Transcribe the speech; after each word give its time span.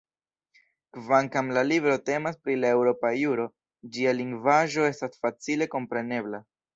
Kvankam 0.95 1.49
la 1.57 1.63
libro 1.67 1.97
temas 2.09 2.39
pri 2.45 2.55
la 2.61 2.71
eŭropa 2.77 3.11
juro, 3.19 3.45
ĝia 3.97 4.15
lingvaĵo 4.23 4.87
estas 4.93 5.21
facile 5.27 5.69
komprenebla. 5.75 6.41